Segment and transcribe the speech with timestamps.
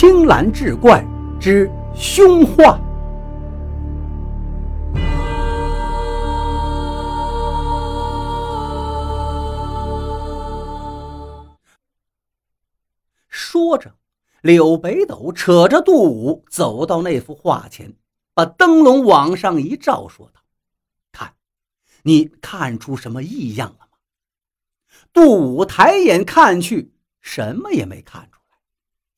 [0.00, 1.04] 青蓝志怪
[1.40, 2.80] 之凶化。
[13.28, 13.92] 说着，
[14.42, 17.92] 柳北斗扯着杜武走到那幅画前，
[18.34, 20.40] 把灯笼往上一照，说道
[21.10, 21.34] ：“看，
[22.04, 23.98] 你看出什么异样了吗？”
[25.12, 28.37] 杜武抬眼看去，什么也没看出，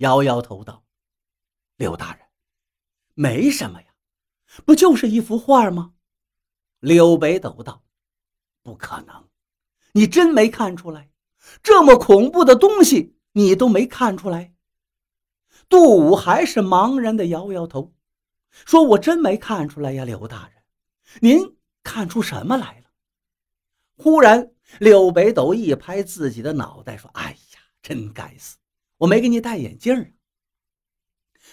[0.01, 0.85] 摇摇头道
[1.77, 2.27] ：“柳大人，
[3.15, 3.89] 没什么呀，
[4.67, 5.95] 不就是一幅画吗？”
[6.81, 7.83] 柳北斗道
[8.63, 9.29] ：“不可能，
[9.93, 11.11] 你真没看出来？
[11.63, 14.53] 这么恐怖的东西！”你都没看出来，
[15.69, 17.95] 杜武还是茫然的摇摇头，
[18.51, 20.65] 说：“我真没看出来呀，柳大人，
[21.21, 22.91] 您看出什么来了？”
[23.97, 28.57] 忽然，柳北斗一拍自己的脑袋，说：“哎呀，真该死，
[29.01, 30.07] 我没给你戴眼镜啊！”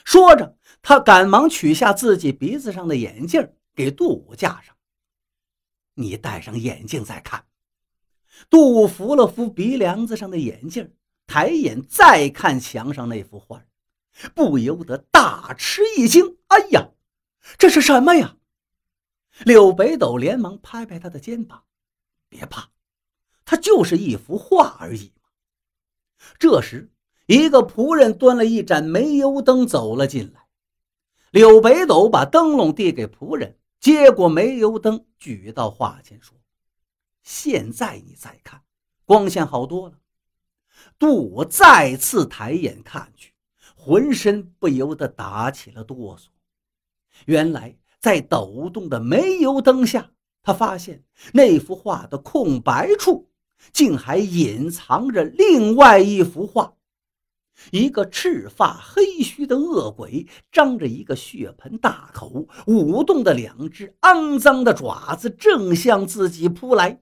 [0.05, 4.75] 说着，他赶忙取下自己鼻子上的眼镜，给杜武架上。
[5.95, 7.47] 你戴上眼镜再看。
[8.49, 10.93] 杜武扶了扶鼻梁子上的眼镜。
[11.29, 13.61] 抬眼再看墙上那幅画，
[14.33, 16.91] 不由得大吃一惊：“哎呀，
[17.57, 18.37] 这是什么呀？”
[19.43, 21.65] 柳北斗连忙拍拍他的肩膀
[22.29, 22.71] ：“别怕，
[23.43, 25.11] 它就是一幅画而已
[26.39, 26.89] 这时，
[27.27, 30.47] 一个仆人端了一盏煤油灯走了进来。
[31.29, 36.37] 柳北斗把灯笼递给仆人，接过煤油灯，举到画前说
[37.21, 38.61] ：“现在你再看，
[39.05, 39.95] 光线好多了。”
[40.97, 43.33] 杜武再次抬眼看去，
[43.75, 46.27] 浑身不由得打起了哆嗦。
[47.25, 51.03] 原来，在抖动的煤油灯下，他发现
[51.33, 53.29] 那幅画的空白处，
[53.73, 56.76] 竟还隐藏着另外一幅画：
[57.71, 67.01] 一个赤发黑须的恶鬼，张着一个血盆大口，舞动的两只肮脏的爪子，正向自己扑来。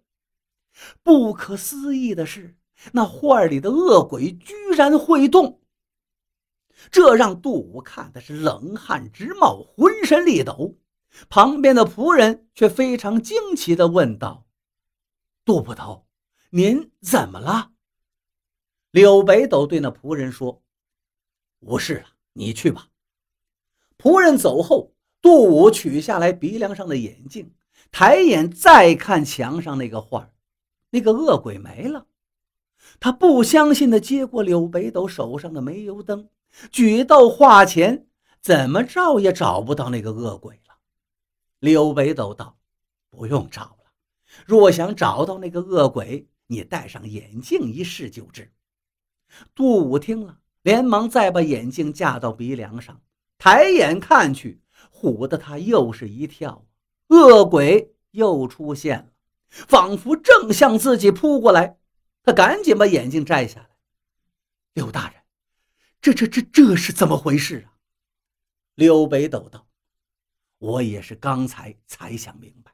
[1.03, 2.55] 不可思议的是。
[2.91, 5.61] 那画里的恶鬼居然会动，
[6.91, 10.77] 这让杜武看的是冷汗直冒，浑身力抖。
[11.29, 14.45] 旁边的仆人却非常惊奇地问道
[15.45, 16.05] ：“杜捕头，
[16.49, 17.71] 您怎么了？”
[18.95, 20.63] 柳北斗对那仆人说
[21.59, 22.87] ：“无事了，你去吧。”
[23.99, 27.51] 仆人走后，杜武取下来鼻梁上的眼镜，
[27.91, 30.31] 抬眼再看墙上那个画，
[30.91, 32.07] 那个恶鬼没了。
[33.01, 36.29] 他不相信的接过柳北斗手上的煤油灯，
[36.71, 38.07] 举到画前，
[38.39, 40.77] 怎么照也找不到那个恶鬼了。
[41.59, 42.57] 柳北斗道
[43.11, 43.91] ：“不用找了，
[44.45, 48.49] 若想找到那个恶鬼，你戴上眼镜一试就知。”
[49.53, 53.01] 杜武听了，连忙再把眼镜架到鼻梁上，
[53.37, 56.65] 抬眼看去，唬得他又是一跳，
[57.07, 59.07] 恶鬼又出现了，
[59.49, 61.77] 仿佛正向自己扑过来。
[62.23, 63.69] 他赶紧把眼镜摘下来。
[64.73, 65.21] 柳大人，
[66.01, 67.77] 这、这、这、这是怎么回事啊？
[68.73, 69.67] 柳北斗道
[70.57, 72.73] ：“我也是刚才才想明白，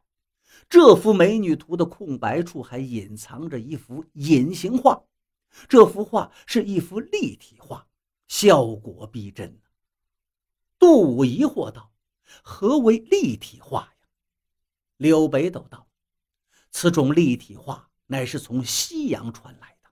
[0.69, 5.03] 这幅美女图的空白处还隐藏着一幅隐形画。
[5.67, 7.87] 这幅画是一幅立体画，
[8.27, 9.59] 效果逼真。”
[10.77, 11.91] 杜武疑惑道
[12.43, 14.07] ：“何为立体画呀？”
[14.97, 15.87] 柳北斗道
[16.71, 19.89] ：“此种立体画。”乃是从西洋传来的，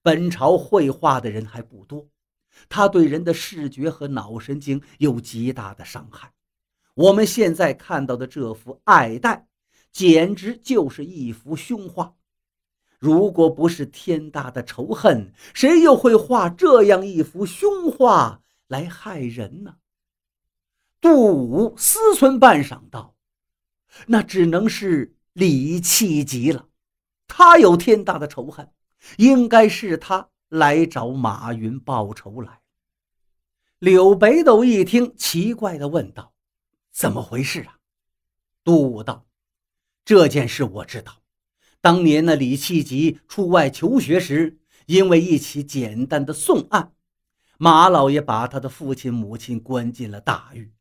[0.00, 2.08] 本朝绘画的人还不多，
[2.66, 6.32] 他对人的视觉和脑神经有极大的伤害。
[6.94, 9.36] 我们现在看到的这幅《爱戴》，
[9.92, 12.16] 简直就是一幅凶画。
[13.02, 19.74] 如果不是天大的仇恨，谁又会画这样一幅凶画来害人呢？
[21.00, 23.16] 杜武思忖半晌，道
[24.06, 26.68] ：“那只能是李气急了。”
[27.26, 28.70] 他有天大的仇恨，
[29.16, 32.60] 应该是他来找马云报仇来。
[33.80, 36.32] 柳北斗一听，奇怪的问道
[36.94, 37.78] ：“怎么回事啊？”
[38.62, 39.26] 杜武道
[40.06, 41.21] ：“这件事我知道。
[41.82, 44.56] 当年那李气吉出外求学时，
[44.86, 46.92] 因为一起简单的送案，
[47.58, 50.72] 马老爷把他的父亲母亲关进了大狱，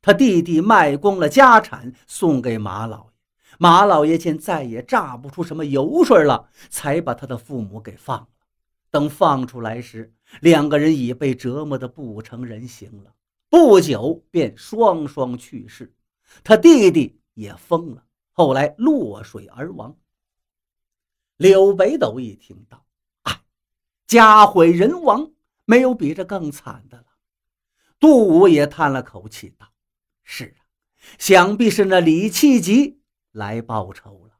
[0.00, 3.10] 他弟弟卖光了家产送给马老爷。”
[3.58, 8.28] 马老爷见再也榨不出什么油水了，才把他的父母给放了。
[8.90, 13.12] 等放出来时，两个人已被折磨得不成人形了，
[13.50, 15.92] 不久便双双去世。
[16.44, 19.96] 他弟弟也疯了，后来落水而亡。
[21.36, 22.84] 柳北斗一听到，
[23.22, 23.40] 哎，
[24.06, 25.32] 家毁人亡，
[25.64, 27.04] 没有比这更惨的了。
[27.98, 29.66] 杜武也叹了口气道
[30.22, 30.62] ：“是啊，
[31.18, 33.00] 想必是那李七吉
[33.32, 34.34] 来报仇了。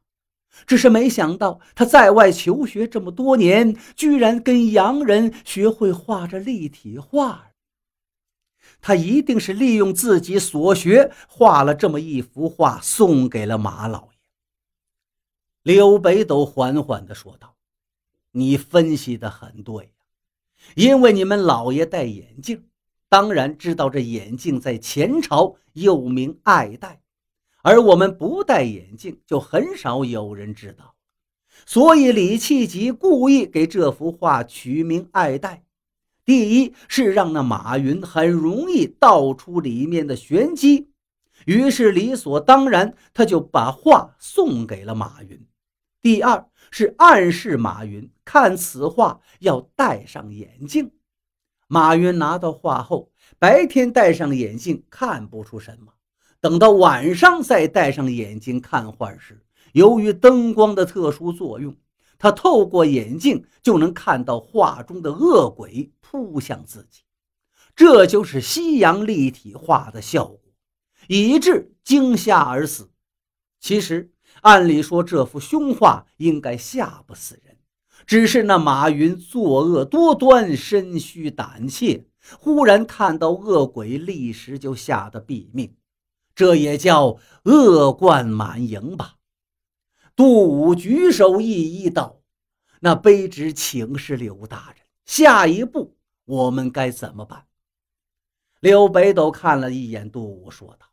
[0.65, 7.51] 只是没想到他在外求学这么多年，居然跟洋人学会画着立体画。
[8.79, 14.14] 他一定是利用自己所学，画了这么一幅画，送给了马老爷。”
[15.65, 17.55] 刘北斗缓缓地说道
[18.33, 19.89] ：“你分析的很对呀，
[20.75, 22.65] 因为你们老爷戴眼镜。”
[23.09, 27.01] 当然知道这眼镜在前朝又名爱戴，
[27.63, 30.93] 而我们不戴眼镜就很少有人知道，
[31.65, 35.63] 所以李气吉故意给这幅画取名爱戴。
[36.23, 40.91] 第一是让那马云很容易道出里面的玄机，
[41.47, 45.43] 于是理所当然他就把画送给了马云。
[46.05, 50.91] 第二是暗示马云看此画要戴上眼镜。
[51.67, 55.91] 马云拿到画后，白天戴上眼镜看不出什么，
[56.39, 59.43] 等到晚上再戴上眼镜看画时，
[59.73, 61.75] 由于灯光的特殊作用，
[62.19, 67.01] 他透过眼镜就能看到画中的恶鬼扑向自己，
[67.75, 70.39] 这就是西洋立体画的效果，
[71.07, 72.91] 以致惊吓而死。
[73.59, 74.11] 其实，
[74.45, 77.57] 按理说这幅凶画应该吓不死人。
[78.05, 82.05] 只是那马云作恶多端，身虚胆怯，
[82.39, 85.75] 忽然看到恶鬼，立时就吓得毙命。
[86.35, 89.15] 这也叫恶贯满盈吧？
[90.15, 92.21] 杜武举手一一道
[92.81, 97.45] ：“那卑职请示刘大人，下一步我们该怎么办？”
[98.61, 100.85] 刘北斗看了一眼杜武，说道：“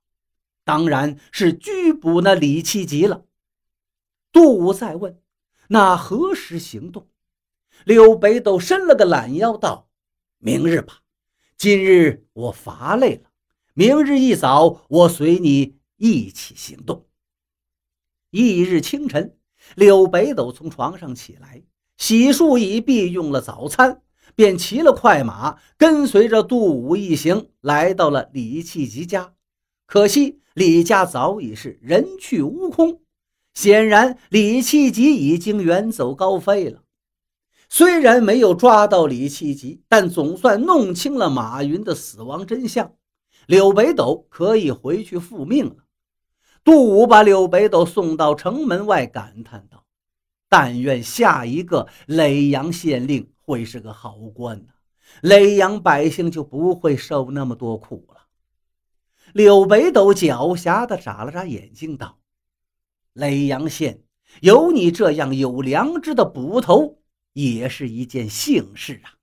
[0.65, 3.25] 当然是拘捕那李七吉了。”
[4.33, 5.21] 杜武再问。
[5.69, 7.07] 那何时行动？
[7.85, 9.89] 刘北斗伸了个懒腰，道
[10.39, 11.03] ：“明日吧。
[11.57, 13.31] 今日我乏累了，
[13.75, 17.07] 明日一早我随你一起行动。”
[18.31, 19.37] 翌日清晨，
[19.77, 21.63] 刘北斗从床上起来，
[21.99, 24.03] 洗漱已毕，用了早餐，
[24.35, 29.35] 便骑了快马，跟随着杜武一行来到了李气吉家。
[29.87, 33.02] 可惜李家早已是人去屋空。
[33.55, 36.83] 显然，李七吉已经远走高飞了。
[37.69, 42.95] 虽然没有抓到李七吉，但总算弄清了马云的死亡真相。
[43.47, 45.77] 柳北斗可以回去复命了。
[46.65, 49.85] 杜武把柳北斗送到城门外，感叹道
[50.49, 54.73] ：“但愿下一个耒阳县令会是个好官呐，
[55.23, 58.29] 耒阳百姓就不会受那么多苦了。”
[59.35, 62.22] 柳北斗狡黠地眨了眨眼睛，道。
[63.15, 64.03] 耒阳县
[64.41, 66.99] 有你这样有良知的捕头，
[67.33, 69.15] 也是一件幸事啊！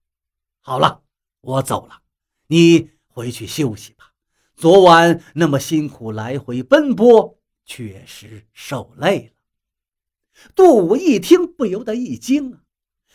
[0.62, 1.02] 好了，
[1.42, 2.02] 我走了，
[2.48, 4.12] 你回去休息吧。
[4.56, 9.32] 昨晚那么辛苦来回奔波，确实受累了。
[10.54, 12.60] 杜武一听，不由得一惊啊！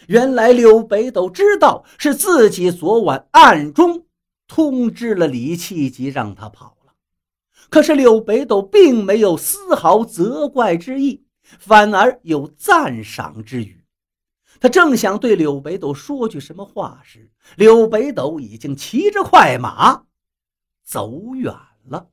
[0.09, 4.06] 原来刘北斗知道是自己昨晚暗中
[4.49, 6.74] 通知了李气吉，让他跑。
[7.75, 13.85] 可是柳北斗并没有丝毫责怪之意，反而有赞赏之语。
[14.61, 20.04] 他正想对柳北斗说句什么话时，柳北斗已经骑着快马
[20.85, 21.52] 走远
[21.88, 22.11] 了。